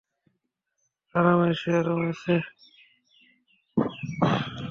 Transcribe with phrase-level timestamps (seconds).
[1.15, 2.35] আরামসে, আরামসে।